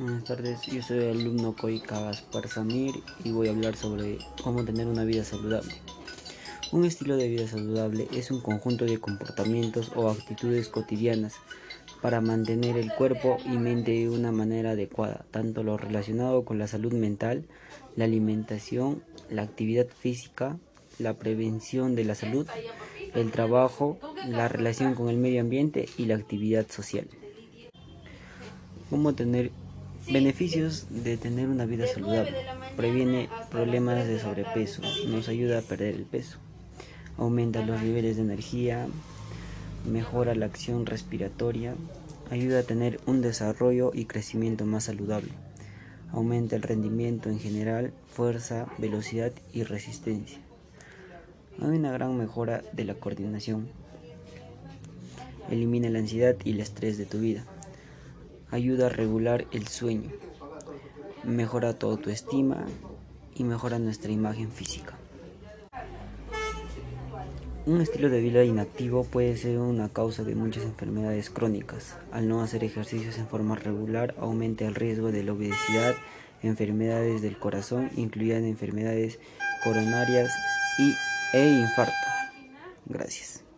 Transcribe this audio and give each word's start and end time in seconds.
Buenas 0.00 0.24
tardes, 0.24 0.62
yo 0.62 0.80
soy 0.80 0.96
el 0.96 1.20
alumno 1.20 1.54
Koi 1.54 1.80
Gaspar 1.80 2.48
Samir 2.48 2.94
y 3.22 3.32
voy 3.32 3.48
a 3.48 3.50
hablar 3.50 3.76
sobre 3.76 4.16
cómo 4.42 4.64
tener 4.64 4.86
una 4.86 5.04
vida 5.04 5.24
saludable. 5.24 5.74
Un 6.72 6.86
estilo 6.86 7.18
de 7.18 7.28
vida 7.28 7.46
saludable 7.46 8.08
es 8.14 8.30
un 8.30 8.40
conjunto 8.40 8.86
de 8.86 8.98
comportamientos 8.98 9.92
o 9.94 10.08
actitudes 10.08 10.70
cotidianas 10.70 11.34
para 12.00 12.22
mantener 12.22 12.78
el 12.78 12.90
cuerpo 12.94 13.36
y 13.44 13.58
mente 13.58 13.90
de 13.90 14.08
una 14.08 14.32
manera 14.32 14.70
adecuada, 14.70 15.26
tanto 15.30 15.62
lo 15.64 15.76
relacionado 15.76 16.46
con 16.46 16.58
la 16.58 16.66
salud 16.66 16.94
mental, 16.94 17.44
la 17.94 18.06
alimentación, 18.06 19.02
la 19.28 19.42
actividad 19.42 19.88
física, 19.88 20.56
la 20.98 21.18
prevención 21.18 21.94
de 21.94 22.04
la 22.06 22.14
salud, 22.14 22.46
el 23.14 23.30
trabajo, 23.32 23.98
la 24.26 24.48
relación 24.48 24.94
con 24.94 25.10
el 25.10 25.18
medio 25.18 25.42
ambiente 25.42 25.90
y 25.98 26.06
la 26.06 26.14
actividad 26.14 26.66
social. 26.70 27.06
¿Cómo 28.88 29.14
tener 29.14 29.52
Beneficios 30.12 30.86
de 30.90 31.16
tener 31.16 31.48
una 31.48 31.66
vida 31.66 31.86
saludable. 31.86 32.34
Previene 32.76 33.28
problemas 33.48 34.08
de 34.08 34.18
sobrepeso, 34.18 34.82
nos 35.06 35.28
ayuda 35.28 35.60
a 35.60 35.62
perder 35.62 35.94
el 35.94 36.02
peso, 36.02 36.38
aumenta 37.16 37.64
los 37.64 37.80
niveles 37.80 38.16
de 38.16 38.22
energía, 38.22 38.88
mejora 39.88 40.34
la 40.34 40.46
acción 40.46 40.84
respiratoria, 40.84 41.76
ayuda 42.28 42.58
a 42.58 42.62
tener 42.64 42.98
un 43.06 43.22
desarrollo 43.22 43.92
y 43.94 44.06
crecimiento 44.06 44.66
más 44.66 44.84
saludable, 44.84 45.30
aumenta 46.10 46.56
el 46.56 46.62
rendimiento 46.62 47.28
en 47.30 47.38
general, 47.38 47.92
fuerza, 48.12 48.66
velocidad 48.78 49.30
y 49.52 49.62
resistencia. 49.62 50.38
Hay 51.62 51.68
una 51.68 51.92
gran 51.92 52.18
mejora 52.18 52.64
de 52.72 52.84
la 52.84 52.94
coordinación. 52.94 53.68
Elimina 55.52 55.88
la 55.88 56.00
ansiedad 56.00 56.34
y 56.42 56.50
el 56.50 56.58
estrés 56.58 56.98
de 56.98 57.06
tu 57.06 57.20
vida 57.20 57.44
ayuda 58.50 58.86
a 58.86 58.90
regular 58.90 59.46
el 59.52 59.66
sueño, 59.68 60.10
mejora 61.24 61.78
tu 61.78 61.88
autoestima 61.88 62.64
y 63.34 63.44
mejora 63.44 63.78
nuestra 63.78 64.10
imagen 64.12 64.50
física. 64.50 64.96
Un 67.66 67.82
estilo 67.82 68.08
de 68.08 68.20
vida 68.20 68.42
inactivo 68.42 69.04
puede 69.04 69.36
ser 69.36 69.58
una 69.58 69.90
causa 69.90 70.24
de 70.24 70.34
muchas 70.34 70.64
enfermedades 70.64 71.28
crónicas. 71.28 71.96
Al 72.10 72.26
no 72.26 72.42
hacer 72.42 72.64
ejercicios 72.64 73.18
en 73.18 73.28
forma 73.28 73.54
regular, 73.54 74.14
aumenta 74.18 74.64
el 74.64 74.74
riesgo 74.74 75.12
de 75.12 75.22
la 75.22 75.34
obesidad, 75.34 75.94
enfermedades 76.42 77.20
del 77.20 77.38
corazón, 77.38 77.90
incluidas 77.96 78.42
enfermedades 78.42 79.18
coronarias 79.62 80.32
y, 80.78 80.94
e 81.36 81.60
infarto. 81.60 81.92
Gracias. 82.86 83.49